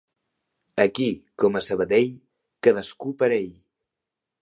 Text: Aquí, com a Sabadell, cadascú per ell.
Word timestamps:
Aquí, 0.85 1.09
com 1.45 1.59
a 1.61 1.63
Sabadell, 1.67 2.09
cadascú 2.69 3.15
per 3.25 3.33
ell. 3.41 3.51